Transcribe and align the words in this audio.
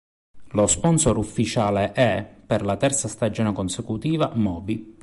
Lo 0.53 0.65
sponsor 0.65 1.15
ufficiale 1.17 1.91
è, 1.91 2.25
per 2.47 2.65
la 2.65 2.75
terza 2.75 3.07
stagione 3.07 3.53
consecutiva, 3.53 4.31
"Moby". 4.33 4.97